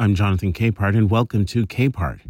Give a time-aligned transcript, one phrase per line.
[0.00, 2.20] I'm Jonathan Capehart, and welcome to Capehart.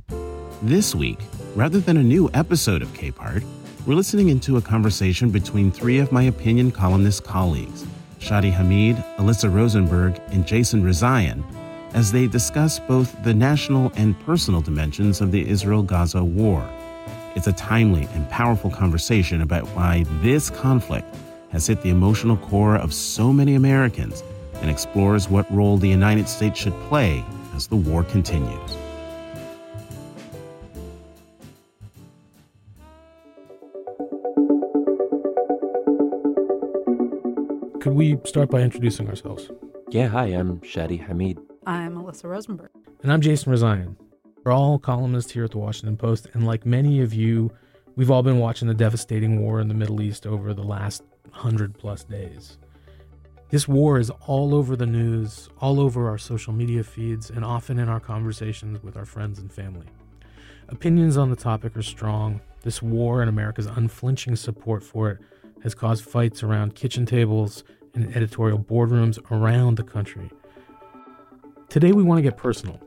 [0.63, 1.19] This week,
[1.55, 3.45] rather than a new episode of Capehart,
[3.85, 7.85] we're listening into a conversation between three of my opinion columnist colleagues,
[8.21, 11.45] Shadi Hamid, Alyssa Rosenberg, and Jason Rezaian,
[11.93, 16.67] as they discuss both the national and personal dimensions of the Israel Gaza war.
[17.35, 21.15] It's a timely and powerful conversation about why this conflict
[21.51, 24.23] has hit the emotional core of so many Americans
[24.63, 27.23] and explores what role the United States should play
[27.59, 28.71] as the war continues.
[37.81, 39.51] Could we start by introducing ourselves?
[39.91, 41.39] Yeah, hi, I'm Shadi Hamid.
[41.67, 42.71] I'm Alyssa Rosenberg.
[43.03, 43.97] And I'm Jason Rezaian.
[44.45, 47.51] We're all columnists here at the Washington Post, and like many of you,
[47.97, 51.77] we've all been watching the devastating war in the Middle East over the last hundred
[51.77, 52.57] plus days.
[53.51, 57.79] This war is all over the news, all over our social media feeds, and often
[57.79, 59.87] in our conversations with our friends and family.
[60.69, 62.43] Opinions on the topic are strong.
[62.63, 65.19] This war and America's unflinching support for it
[65.63, 67.65] has caused fights around kitchen tables
[67.95, 70.31] and editorial boardrooms around the country.
[71.71, 72.79] Today, we want to get personal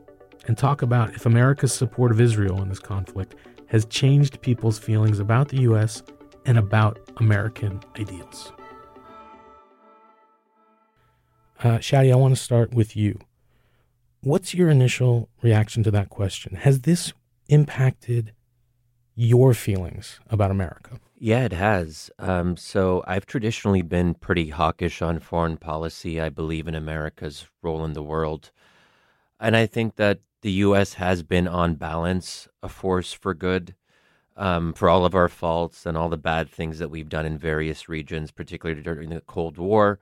[0.46, 3.34] and talk about if America's support of Israel in this conflict
[3.66, 6.04] has changed people's feelings about the U.S.
[6.46, 8.52] and about American ideals.
[11.62, 13.20] Uh, Shadi, I want to start with you.
[14.20, 16.56] What's your initial reaction to that question?
[16.56, 17.12] Has this
[17.48, 18.32] impacted
[19.14, 20.98] your feelings about America?
[21.16, 22.10] Yeah, it has.
[22.18, 26.20] Um, so I've traditionally been pretty hawkish on foreign policy.
[26.20, 28.50] I believe in America's role in the world.
[29.38, 30.94] And I think that the U.S.
[30.94, 33.76] has been, on balance, a force for good.
[34.34, 37.36] Um, for all of our faults and all the bad things that we've done in
[37.36, 40.00] various regions, particularly during the Cold War,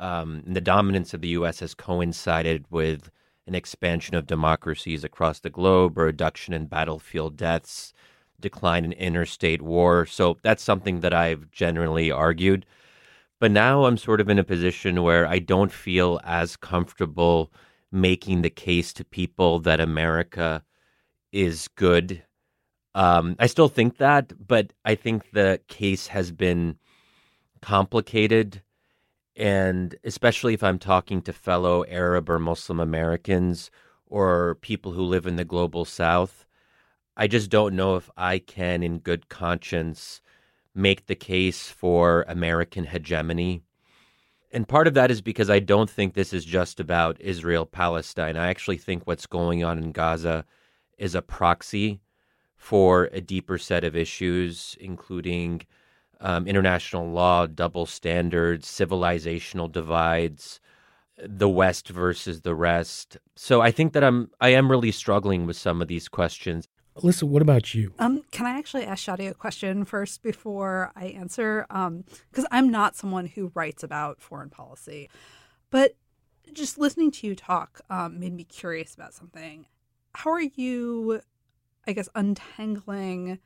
[0.00, 1.60] um, the dominance of the U.S.
[1.60, 3.10] has coincided with
[3.46, 7.92] an expansion of democracies across the globe, a reduction in battlefield deaths,
[8.40, 10.06] decline in interstate war.
[10.06, 12.64] So that's something that I've generally argued.
[13.38, 17.52] But now I'm sort of in a position where I don't feel as comfortable
[17.92, 20.62] making the case to people that America
[21.32, 22.22] is good.
[22.94, 26.76] Um, I still think that, but I think the case has been
[27.62, 28.62] complicated
[29.36, 33.70] and especially if I'm talking to fellow Arab or Muslim Americans
[34.06, 36.46] or people who live in the global south,
[37.16, 40.20] I just don't know if I can, in good conscience,
[40.74, 43.62] make the case for American hegemony.
[44.52, 48.36] And part of that is because I don't think this is just about Israel Palestine.
[48.36, 50.44] I actually think what's going on in Gaza
[50.98, 52.00] is a proxy
[52.56, 55.62] for a deeper set of issues, including
[56.20, 60.60] um, international law, double standards, civilizational divides,
[61.16, 63.18] the West versus the rest.
[63.36, 66.68] So I think that I'm I am really struggling with some of these questions.
[66.96, 67.94] Alyssa, what about you?
[67.98, 71.64] Um, can I actually ask Shadi a question first before I answer?
[71.68, 75.08] Because um, I'm not someone who writes about foreign policy,
[75.70, 75.96] but
[76.52, 79.66] just listening to you talk um, made me curious about something.
[80.14, 81.20] How are you,
[81.86, 83.38] I guess, untangling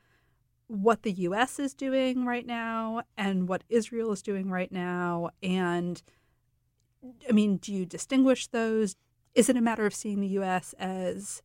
[0.67, 5.29] what the US is doing right now and what Israel is doing right now?
[5.43, 6.01] And
[7.29, 8.95] I mean, do you distinguish those?
[9.33, 11.43] Is it a matter of seeing the US as,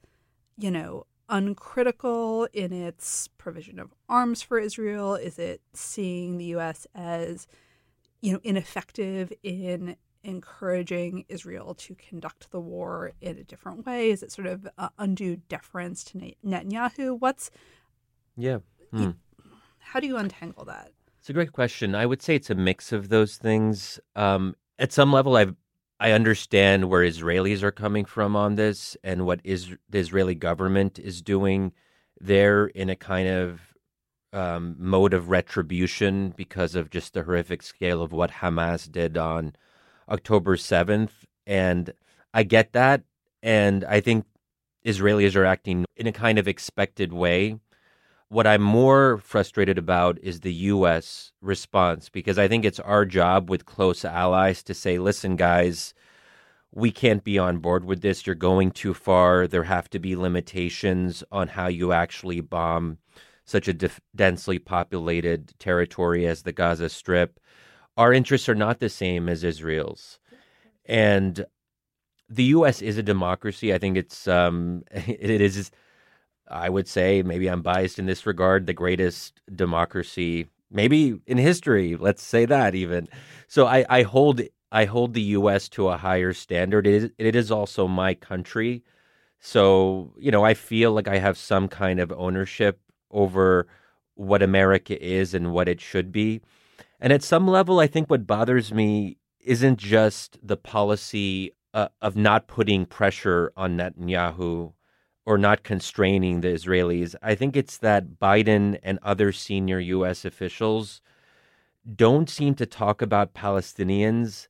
[0.56, 5.14] you know, uncritical in its provision of arms for Israel?
[5.14, 7.47] Is it seeing the US as,
[8.20, 14.10] you know, ineffective in encouraging Israel to conduct the war in a different way?
[14.10, 17.19] Is it sort of uh, undue deference to Netanyahu?
[17.19, 17.50] What's
[18.37, 18.58] yeah.
[18.90, 19.10] Hmm.
[19.78, 20.92] How do you untangle that?
[21.18, 21.94] It's a great question.
[21.94, 24.00] I would say it's a mix of those things.
[24.16, 25.46] Um, at some level, I
[25.98, 30.98] I understand where Israelis are coming from on this and what is the Israeli government
[30.98, 31.72] is doing
[32.18, 33.60] there in a kind of
[34.32, 39.54] um, mode of retribution because of just the horrific scale of what Hamas did on
[40.08, 41.92] October seventh, and
[42.32, 43.02] I get that,
[43.42, 44.24] and I think
[44.86, 47.58] Israelis are acting in a kind of expected way
[48.31, 51.32] what I'm more frustrated about is the U.S.
[51.43, 55.94] response because I think it's our job with close allies to say, listen, guys,
[56.71, 58.25] we can't be on board with this.
[58.25, 59.49] You're going too far.
[59.49, 62.99] There have to be limitations on how you actually bomb
[63.44, 67.41] such a densely populated territory as the Gaza Strip.
[67.97, 70.21] Our interests are not the same as Israel's.
[70.85, 71.44] And
[72.29, 72.81] the U.S.
[72.81, 73.75] is a democracy.
[73.75, 75.73] I think it's um, it is
[76.50, 81.97] I would say, maybe I'm biased in this regard, the greatest democracy, maybe in history.
[81.97, 83.08] Let's say that even.
[83.47, 84.41] So I, I hold
[84.73, 85.69] I hold the U.S.
[85.70, 86.87] to a higher standard.
[86.87, 88.85] It is, it is also my country.
[89.41, 92.79] So, you know, I feel like I have some kind of ownership
[93.11, 93.67] over
[94.14, 96.41] what America is and what it should be.
[97.00, 102.17] And at some level, I think what bothers me isn't just the policy uh, of
[102.17, 104.73] not putting pressure on Netanyahu
[105.26, 107.14] or not constraining the Israelis.
[107.22, 110.25] I think it's that Biden and other senior U.S.
[110.25, 111.00] officials
[111.96, 114.49] don't seem to talk about Palestinians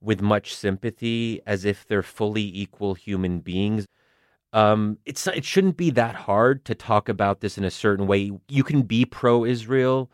[0.00, 3.86] with much sympathy as if they're fully equal human beings.
[4.52, 8.32] Um, it's it shouldn't be that hard to talk about this in a certain way.
[8.48, 10.10] You can be pro-Israel,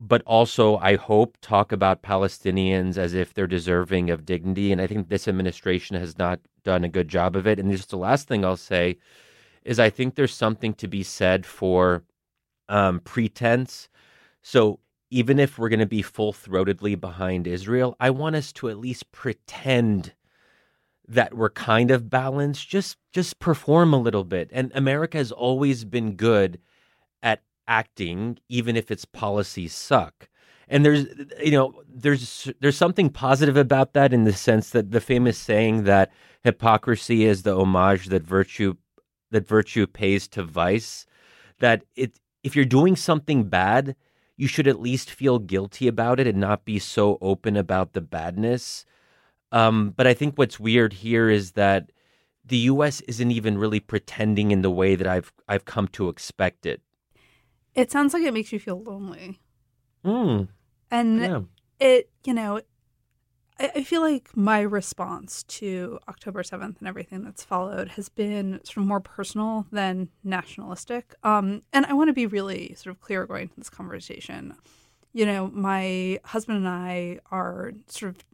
[0.00, 4.70] but also I hope talk about Palestinians as if they're deserving of dignity.
[4.70, 7.58] And I think this administration has not done a good job of it.
[7.58, 8.98] And just the last thing I'll say
[9.64, 12.04] is I think there's something to be said for
[12.68, 13.88] um, pretense.
[14.42, 14.80] So
[15.10, 18.78] even if we're going to be full throatedly behind Israel, I want us to at
[18.78, 20.14] least pretend
[21.06, 22.68] that we're kind of balanced.
[22.68, 24.50] Just just perform a little bit.
[24.52, 26.58] And America has always been good
[27.22, 30.28] at acting, even if its policies suck.
[30.68, 31.06] And there's
[31.42, 35.84] you know there's there's something positive about that in the sense that the famous saying
[35.84, 36.10] that
[36.42, 38.74] hypocrisy is the homage that virtue
[39.34, 41.06] that virtue pays to vice.
[41.58, 43.96] That it if you're doing something bad,
[44.36, 48.00] you should at least feel guilty about it and not be so open about the
[48.00, 48.86] badness.
[49.52, 51.90] Um, but I think what's weird here is that
[52.44, 53.00] the U.S.
[53.02, 56.80] isn't even really pretending in the way that I've I've come to expect it.
[57.74, 59.40] It sounds like it makes you feel lonely.
[60.04, 60.48] Mm,
[60.90, 61.40] And yeah.
[61.80, 62.60] it, you know,
[63.58, 68.78] I, feel like my response to October 7th and everything that's followed has been sort
[68.78, 71.14] of more personal than nationalistic.
[71.22, 74.56] Um, and I want to be really sort of clear going into this conversation.
[75.12, 78.24] You know, my husband and I are sort of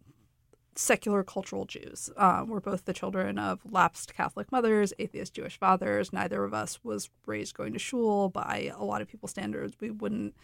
[0.74, 2.10] secular cultural Jews.
[2.16, 6.14] Uh, we're both the children of lapsed Catholic mothers, atheist Jewish fathers.
[6.14, 8.30] Neither of us was raised going to shul.
[8.30, 10.34] By a lot of people's standards, we wouldn't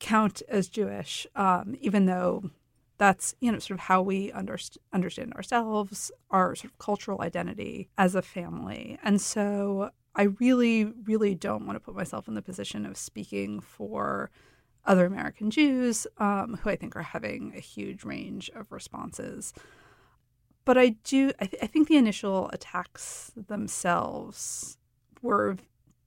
[0.00, 2.50] count as Jewish, um, even though
[2.98, 7.88] that's you know sort of how we underst- understand ourselves, our sort of cultural identity
[7.98, 8.98] as a family.
[9.02, 13.60] And so I really, really don't want to put myself in the position of speaking
[13.60, 14.30] for
[14.86, 19.52] other American Jews um, who I think are having a huge range of responses.
[20.64, 24.78] But I do, I, th- I think the initial attacks themselves
[25.20, 25.56] were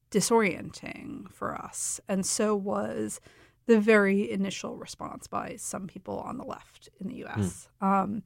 [0.09, 1.99] disorienting for us.
[2.07, 3.19] And so was
[3.67, 7.67] the very initial response by some people on the left in the US.
[7.81, 8.23] Um,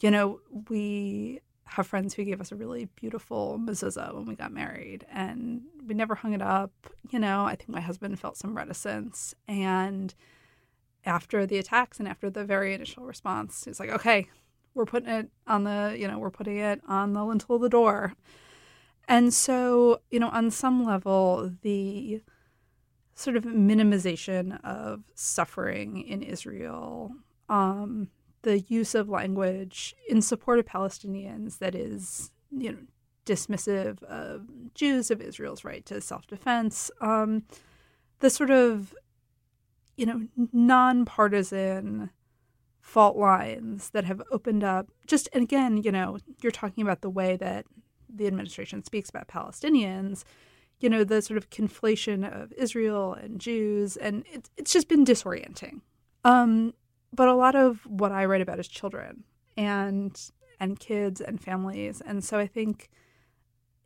[0.00, 4.52] you know, we have friends who gave us a really beautiful mezuzah when we got
[4.52, 6.72] married, and we never hung it up.
[7.10, 9.34] You know, I think my husband felt some reticence.
[9.48, 10.14] And
[11.04, 14.28] after the attacks and after the very initial response, he's like, okay,
[14.74, 17.68] we're putting it on the, you know, we're putting it on the lintel of the
[17.68, 18.14] door.
[19.08, 22.20] And so, you know, on some level, the
[23.22, 27.12] sort of minimization of suffering in Israel,
[27.48, 28.08] um,
[28.42, 32.78] the use of language in support of Palestinians that is, you know,
[33.24, 37.44] dismissive of Jews of Israel's right to self-defense, um,
[38.18, 38.94] the sort of,
[39.96, 42.10] you know, nonpartisan
[42.80, 44.88] fault lines that have opened up.
[45.06, 47.64] Just and again, you know, you're talking about the way that
[48.12, 50.24] the administration speaks about Palestinians
[50.82, 55.04] you know, the sort of conflation of Israel and Jews, and it, it's just been
[55.04, 55.80] disorienting.
[56.24, 56.74] Um,
[57.12, 59.24] but a lot of what I write about is children
[59.56, 60.18] and
[60.58, 62.88] and kids and families, and so I think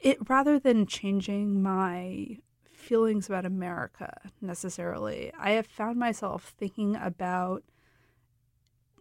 [0.00, 7.64] it rather than changing my feelings about America necessarily, I have found myself thinking about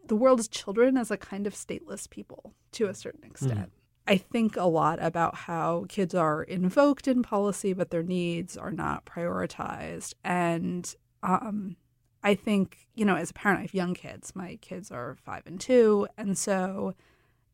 [0.07, 3.71] the world's children as a kind of stateless people to a certain extent.
[4.07, 8.71] I think a lot about how kids are invoked in policy, but their needs are
[8.71, 10.13] not prioritized.
[10.23, 10.93] And
[11.23, 11.75] um,
[12.23, 14.35] I think, you know, as a parent, I have young kids.
[14.35, 16.07] My kids are five and two.
[16.17, 16.93] And so,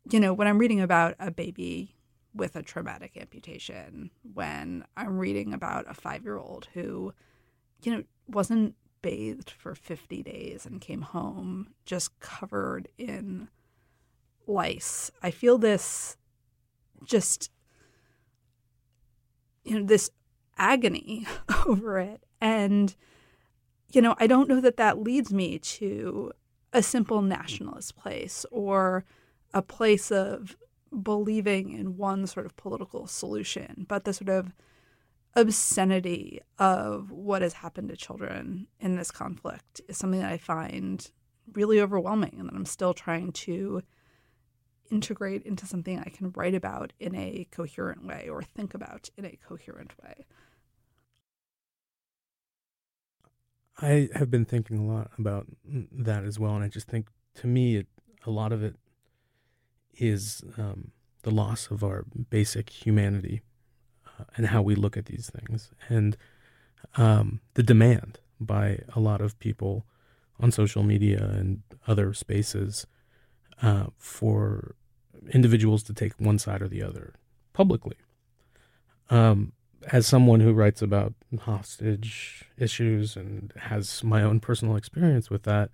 [0.09, 1.95] you know, when I'm reading about a baby
[2.33, 7.13] with a traumatic amputation, when I'm reading about a five year old who,
[7.83, 13.47] you know, wasn't bathed for 50 days and came home just covered in
[14.47, 16.17] lice, I feel this
[17.03, 17.49] just
[19.63, 20.09] you know this
[20.57, 21.25] agony
[21.65, 22.23] over it.
[22.39, 22.95] And
[23.95, 26.31] you know i don't know that that leads me to
[26.73, 29.05] a simple nationalist place or
[29.53, 30.55] a place of
[31.03, 34.53] believing in one sort of political solution but the sort of
[35.35, 41.11] obscenity of what has happened to children in this conflict is something that i find
[41.53, 43.81] really overwhelming and that i'm still trying to
[44.91, 49.25] integrate into something I can write about in a coherent way or think about in
[49.25, 50.25] a coherent way?
[53.81, 57.47] I have been thinking a lot about that as well, and I just think to
[57.47, 57.87] me, it,
[58.25, 58.75] a lot of it
[59.95, 60.91] is um,
[61.23, 63.41] the loss of our basic humanity
[64.05, 66.15] uh, and how we look at these things, and
[66.95, 69.85] um, the demand by a lot of people
[70.39, 72.85] on social media and other spaces
[73.61, 74.75] uh, for
[75.29, 77.13] individuals to take one side or the other
[77.53, 77.97] publicly.
[79.09, 79.53] Um,
[79.91, 85.69] as someone who writes about hostage issues and has my own personal experience with that,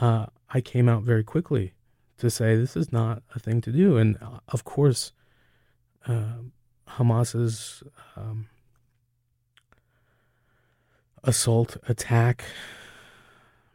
[0.00, 1.74] uh, I came out very quickly
[2.18, 3.96] to say this is not a thing to do.
[3.96, 5.12] And uh, of course,
[6.06, 6.40] uh,
[6.86, 7.82] Hamas's
[8.16, 8.48] um,
[11.22, 12.44] assault, attack,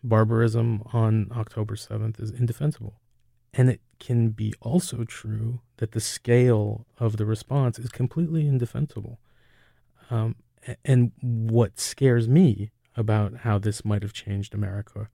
[0.04, 3.00] barbarism on October 7th is indefensible.
[3.54, 9.20] And it can be also true that the scale of the response is completely indefensible.
[10.10, 10.36] Um,
[10.84, 15.10] and what scares me about how this might have changed America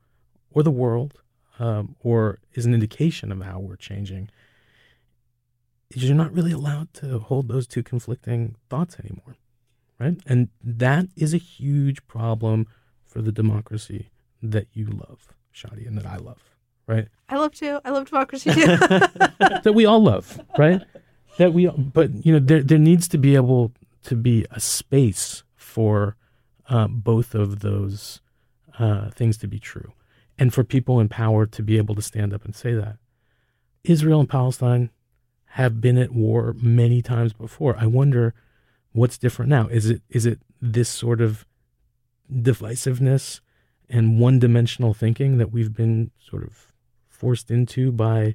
[0.51, 1.21] or the world,
[1.59, 4.29] um, or is an indication of how we're changing,
[5.89, 9.35] is you're not really allowed to hold those two conflicting thoughts anymore,
[9.99, 10.17] right?
[10.25, 12.67] And that is a huge problem
[13.05, 14.09] for the democracy
[14.41, 16.55] that you love, Shadi, and that I love,
[16.87, 17.07] right?
[17.29, 17.79] I love too.
[17.85, 18.65] I love democracy too.
[18.79, 20.81] that we all love, right?
[21.37, 23.71] That we, but you know, there there needs to be able
[24.03, 26.15] to be a space for
[26.69, 28.21] uh, both of those
[28.79, 29.93] uh, things to be true,
[30.37, 32.97] and for people in power to be able to stand up and say that.
[33.83, 34.91] Israel and Palestine
[35.51, 37.75] have been at war many times before.
[37.77, 38.33] I wonder
[38.91, 39.67] what's different now.
[39.67, 41.45] Is it is it this sort of
[42.31, 43.41] divisiveness
[43.89, 46.70] and one-dimensional thinking that we've been sort of
[47.21, 48.33] forced into by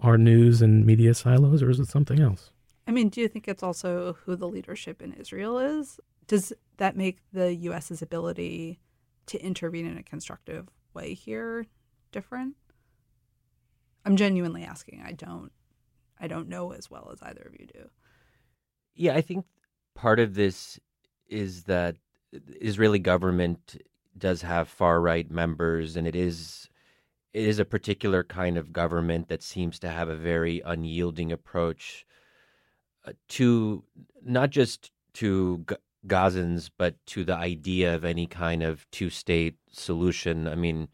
[0.00, 2.52] our news and media silos, or is it something else?
[2.86, 5.98] I mean, do you think it's also who the leadership in Israel is?
[6.28, 8.78] Does that make the U.S.'s ability
[9.26, 11.66] to intervene in a constructive way here
[12.12, 12.54] different?
[14.04, 15.02] I'm genuinely asking.
[15.04, 15.50] I don't,
[16.20, 17.90] I don't know as well as either of you do.
[18.94, 19.46] Yeah, I think
[19.94, 20.78] part of this
[21.28, 21.96] is that
[22.60, 23.82] Israeli government
[24.16, 26.68] does have far right members, and it is
[27.32, 32.06] it is a particular kind of government that seems to have a very unyielding approach
[33.06, 33.84] uh, to
[34.24, 39.56] not just to G- Gazans, but to the idea of any kind of two state
[39.70, 40.46] solution.
[40.46, 40.88] I mean,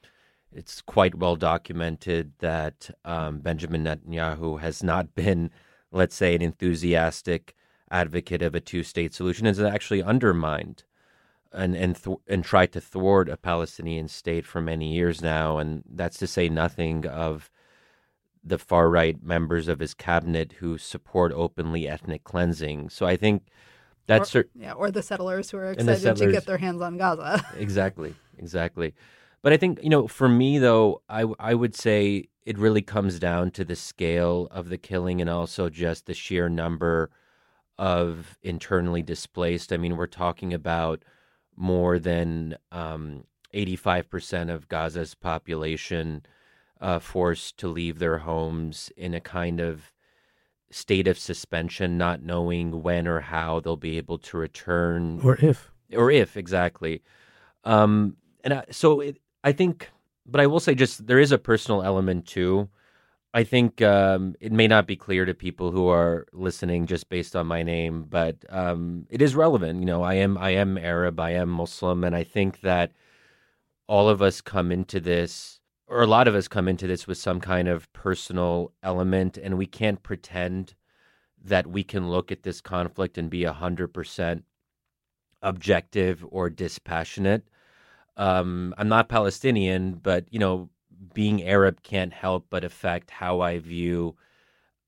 [0.52, 5.50] it's quite well documented that um, Benjamin Netanyahu has not been,
[5.92, 7.54] let's say, an enthusiastic
[7.90, 10.85] advocate of a two state solution, and actually undermined
[11.52, 15.82] and and th- and tried to thwart a Palestinian state for many years now, and
[15.88, 17.50] that's to say nothing of
[18.44, 22.88] the far right members of his cabinet who support openly ethnic cleansing.
[22.88, 23.48] So I think
[24.06, 26.96] that's or, yeah, or the settlers who are excited settlers, to get their hands on
[26.96, 27.44] Gaza.
[27.56, 28.94] exactly, exactly.
[29.42, 33.18] But I think you know, for me though, I I would say it really comes
[33.18, 37.10] down to the scale of the killing and also just the sheer number
[37.78, 39.72] of internally displaced.
[39.72, 41.04] I mean, we're talking about
[41.58, 46.22] more than um, 85% of Gaza's population
[46.80, 49.92] uh, forced to leave their homes in a kind of
[50.70, 55.72] state of suspension, not knowing when or how they'll be able to return, or if,
[55.92, 57.02] or if exactly.
[57.64, 59.90] Um, and I, so it, I think,
[60.26, 62.68] but I will say, just there is a personal element too.
[63.35, 67.37] I think um, it may not be clear to people who are listening just based
[67.37, 69.80] on my name, but um, it is relevant.
[69.80, 72.92] You know, I am I am Arab, I am Muslim, and I think that
[73.87, 75.58] all of us come into this
[75.88, 79.56] or a lot of us come into this with some kind of personal element, and
[79.56, 80.75] we can't pretend
[81.42, 84.42] that we can look at this conflict and be 100%
[85.40, 87.49] objective or dispassionate.
[88.16, 90.68] Um, I'm not Palestinian, but, you know,
[91.14, 94.16] being Arab can't help but affect how I view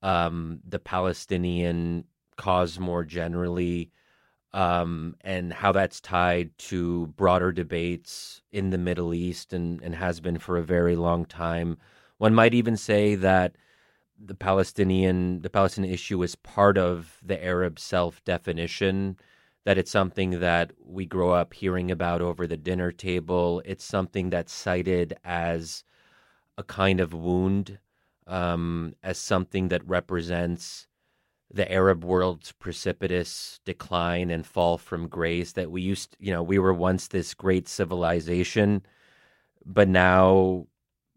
[0.03, 2.05] um, the Palestinian
[2.37, 3.91] cause more generally
[4.53, 10.21] um, and how that's tied to broader debates in the Middle East and, and has
[10.21, 11.77] been for a very long time.
[12.19, 13.57] One might even say that
[14.23, 19.17] the Palestinian the Palestinian issue is part of the Arab self definition.
[19.67, 23.63] That it's something that we grow up hearing about over the dinner table.
[23.65, 25.85] It's something that's cited as
[26.61, 27.79] a kind of wound,
[28.27, 30.87] um, as something that represents
[31.53, 36.59] the Arab world's precipitous decline and fall from grace that we used, you know, we
[36.59, 38.83] were once this great civilization,
[39.65, 40.67] but now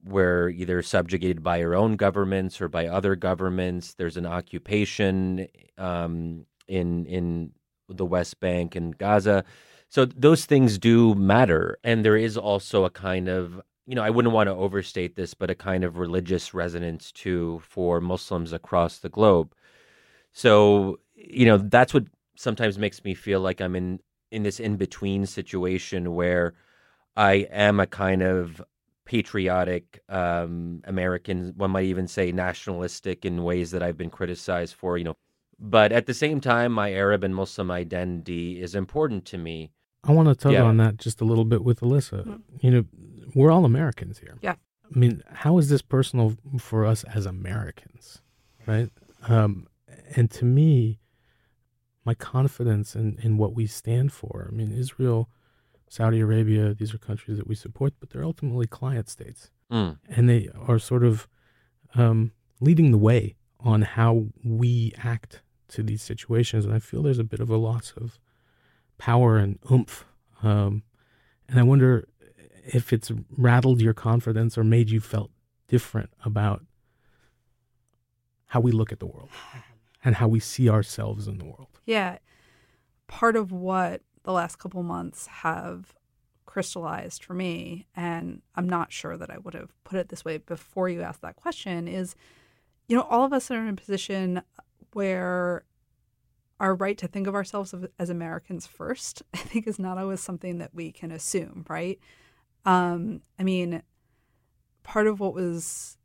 [0.04, 3.94] we're either subjugated by our own governments or by other governments.
[3.94, 5.48] There's an occupation
[5.78, 7.52] um, in in
[7.90, 9.44] the West Bank and Gaza.
[9.90, 14.10] So those things do matter, and there is also a kind of you know I
[14.10, 19.00] wouldn't want to overstate this, but a kind of religious resonance too for Muslims across
[19.00, 19.54] the globe.
[20.32, 24.00] So you know that's what sometimes makes me feel like I'm in
[24.32, 26.54] in this in between situation where
[27.16, 28.62] I am a kind of
[29.06, 31.54] patriotic um, American.
[31.58, 34.98] One might even say nationalistic in ways that I've been criticized for.
[34.98, 35.16] You know,
[35.60, 39.72] but at the same time, my Arab and Muslim identity is important to me.
[40.04, 40.64] I want to touch yeah.
[40.64, 42.26] on that just a little bit with Alyssa.
[42.26, 42.36] Mm-hmm.
[42.62, 42.86] You know,
[43.36, 44.38] we're all Americans here.
[44.42, 44.56] Yeah.
[44.94, 48.22] I mean, how is this personal for us as Americans,
[48.68, 48.90] right?
[49.28, 49.68] Um,
[50.16, 51.00] and to me,
[52.06, 54.50] my confidence in, in what we stand for.
[54.52, 55.30] I mean, Israel,
[55.88, 59.52] Saudi Arabia, these are countries that we support, but they're ultimately client states.
[59.72, 59.98] Mm.
[60.10, 61.28] And they are sort of
[61.96, 66.66] um, leading the way on how we act to these situations.
[66.66, 68.20] And I feel there's a bit of a loss of
[68.98, 70.06] power and oomph.
[70.42, 70.84] Um,
[71.48, 72.08] and I wonder
[72.66, 75.32] if it's rattled your confidence or made you felt
[75.68, 76.64] different about
[78.48, 79.30] how we look at the world
[80.06, 81.80] and how we see ourselves in the world.
[81.86, 82.18] Yeah.
[83.08, 85.94] Part of what the last couple months have
[86.46, 90.38] crystallized for me, and I'm not sure that I would have put it this way
[90.38, 92.16] before you asked that question, is
[92.88, 94.42] you know, all of us are in a position
[94.94, 95.64] where
[96.60, 100.60] our right to think of ourselves as Americans first, I think, is not always something
[100.60, 102.00] that we can assume, right?
[102.66, 103.84] Um, I mean,
[104.84, 105.98] part of what was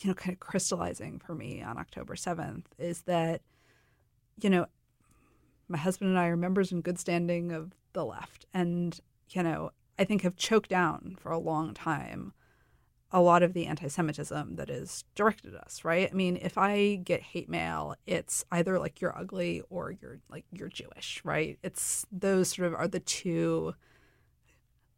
[0.00, 3.42] you know, kind of crystallizing for me on October 7th is that,
[4.40, 4.66] you know,
[5.68, 8.44] my husband and I are members in good standing of the left.
[8.52, 8.98] And,
[9.30, 12.32] you know, I think have choked down for a long time
[13.12, 16.10] a lot of the anti Semitism that is directed at us, right?
[16.10, 20.44] I mean, if I get hate mail, it's either like you're ugly or you're like
[20.50, 21.56] you're Jewish, right?
[21.62, 23.74] It's those sort of are the two,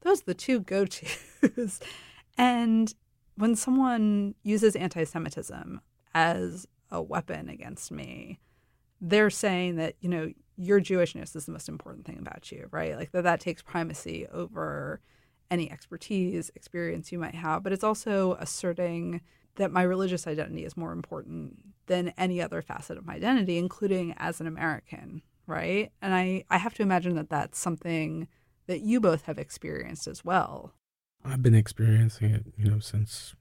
[0.02, 1.80] those are the two go tos.
[2.38, 2.94] and
[3.36, 5.80] when someone uses anti Semitism
[6.14, 8.38] as a weapon against me,
[9.00, 12.96] they're saying that, you know, your Jewishness is the most important thing about you, right?
[12.96, 15.00] Like that that takes primacy over
[15.50, 17.62] any expertise, experience you might have.
[17.62, 19.20] But it's also asserting
[19.56, 21.56] that my religious identity is more important
[21.86, 25.92] than any other facet of my identity, including as an American, right?
[26.02, 28.28] And I, I have to imagine that that's something
[28.66, 30.74] that you both have experienced as well.
[31.24, 33.34] I've been experiencing it, you know, since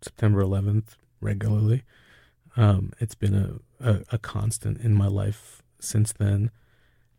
[0.00, 1.84] September 11th regularly.
[2.56, 6.50] Um, it's been a, a, a constant in my life since then.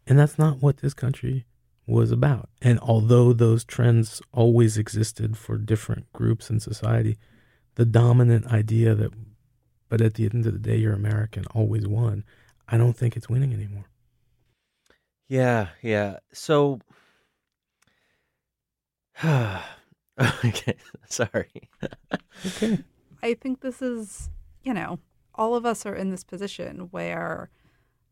[0.07, 1.45] And that's not what this country
[1.85, 2.49] was about.
[2.61, 7.17] And although those trends always existed for different groups in society,
[7.75, 9.11] the dominant idea that,
[9.87, 12.23] but at the end of the day, you're American always won,
[12.67, 13.85] I don't think it's winning anymore.
[15.27, 16.17] Yeah, yeah.
[16.33, 16.79] So,
[20.45, 20.75] okay,
[21.07, 21.69] sorry.
[22.45, 22.79] okay.
[23.21, 24.29] I think this is,
[24.63, 24.99] you know,
[25.35, 27.49] all of us are in this position where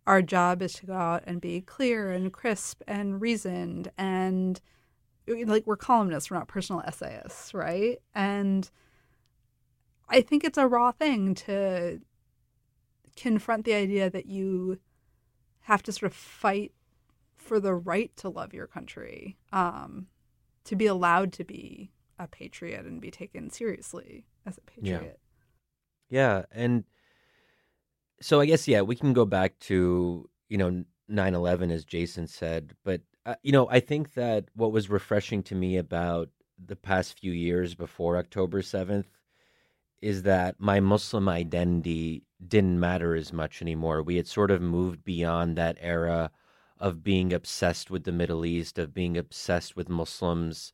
[0.06, 4.62] our job is to go out and be clear and crisp and reasoned and
[5.28, 8.00] like we're columnists, we're not personal essayists, right?
[8.16, 8.70] And
[10.08, 12.00] I think it's a raw thing to
[13.18, 14.80] confront the idea that you
[15.62, 16.72] have to sort of fight
[17.36, 19.38] for the right to love your country.
[19.52, 20.08] Um,
[20.68, 25.20] to be allowed to be a patriot and be taken seriously as a patriot.
[26.10, 26.38] Yeah.
[26.38, 26.46] yeah.
[26.52, 26.84] And
[28.22, 32.28] so I guess, yeah, we can go back to, you know, 9 11, as Jason
[32.28, 32.74] said.
[32.84, 36.30] But, uh, you know, I think that what was refreshing to me about
[36.64, 39.06] the past few years before October 7th
[40.02, 44.04] is that my Muslim identity didn't matter as much anymore.
[44.04, 46.32] We had sort of moved beyond that era
[46.80, 50.74] of being obsessed with the Middle East, of being obsessed with Muslims.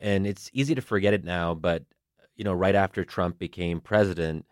[0.00, 1.84] And it's easy to forget it now, but
[2.36, 4.46] you know, right after Trump became president,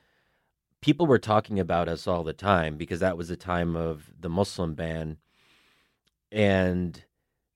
[0.81, 4.29] people were talking about us all the time because that was the time of the
[4.29, 5.17] Muslim ban.
[6.31, 7.03] And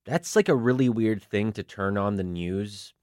[0.05, 2.94] that's like a really weird thing to turn on the news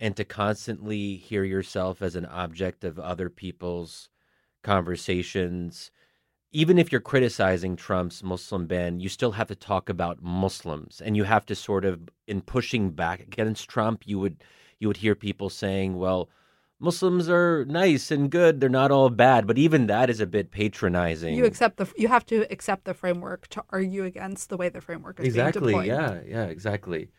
[0.00, 4.08] and to constantly hear yourself as an object of other people's
[4.62, 5.90] conversations
[6.52, 11.16] even if you're criticizing Trump's Muslim ban, you still have to talk about Muslims, and
[11.16, 14.44] you have to sort of, in pushing back against Trump, you would
[14.78, 16.28] you would hear people saying, "Well,
[16.78, 20.50] Muslims are nice and good; they're not all bad." But even that is a bit
[20.50, 21.34] patronizing.
[21.34, 24.82] You accept the you have to accept the framework to argue against the way the
[24.82, 25.72] framework is exactly.
[25.72, 25.86] Being deployed.
[25.86, 27.10] yeah, yeah, exactly.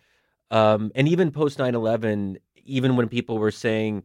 [0.51, 4.03] Um, and even post 9-11, even when people were saying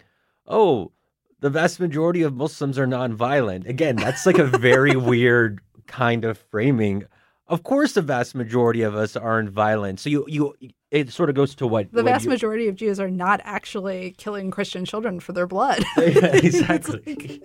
[0.49, 0.93] oh,
[1.41, 3.69] the vast majority of Muslims are nonviolent.
[3.69, 7.05] Again, that's like a very weird kind of framing.
[7.47, 10.01] Of course, the vast majority of us aren't violent.
[10.01, 10.55] So you you
[10.91, 13.41] it sort of goes to what the what vast you- majority of Jews are not
[13.45, 15.85] actually killing Christian children for their blood.
[15.97, 17.43] exactly.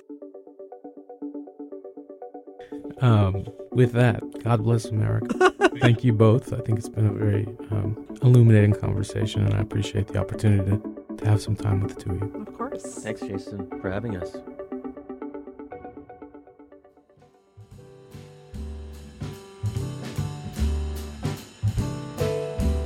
[3.02, 5.52] Um, with that, God bless America.
[5.82, 6.54] Thank you both.
[6.54, 10.93] I think it's been a very um, illuminating conversation, and I appreciate the opportunity to,
[11.18, 12.46] to have some time with the two of you.
[12.48, 12.84] of course.
[13.04, 14.36] Thanks, Jason, for having us.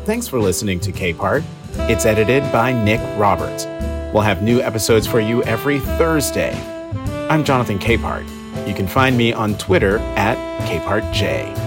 [0.05, 1.43] Thanks for listening to Capehart.
[1.89, 3.65] It's edited by Nick Roberts.
[4.13, 6.53] We'll have new episodes for you every Thursday.
[7.29, 8.25] I'm Jonathan Capehart.
[8.67, 11.66] You can find me on Twitter at CapehartJ.